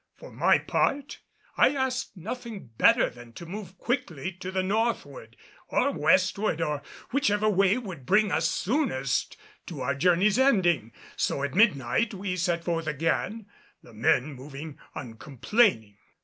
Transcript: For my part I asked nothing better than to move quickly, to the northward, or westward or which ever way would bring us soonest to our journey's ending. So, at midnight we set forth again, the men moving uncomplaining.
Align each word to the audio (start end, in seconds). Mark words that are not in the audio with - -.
For 0.17 0.31
my 0.31 0.57
part 0.57 1.19
I 1.57 1.75
asked 1.75 2.17
nothing 2.17 2.69
better 2.75 3.07
than 3.07 3.33
to 3.33 3.45
move 3.45 3.77
quickly, 3.77 4.31
to 4.39 4.49
the 4.49 4.63
northward, 4.63 5.37
or 5.67 5.91
westward 5.91 6.59
or 6.59 6.81
which 7.11 7.29
ever 7.29 7.47
way 7.47 7.77
would 7.77 8.03
bring 8.07 8.31
us 8.31 8.49
soonest 8.49 9.37
to 9.67 9.81
our 9.81 9.93
journey's 9.93 10.39
ending. 10.39 10.91
So, 11.15 11.43
at 11.43 11.53
midnight 11.53 12.15
we 12.15 12.35
set 12.35 12.63
forth 12.63 12.87
again, 12.87 13.45
the 13.83 13.93
men 13.93 14.33
moving 14.33 14.79
uncomplaining. 14.95 15.97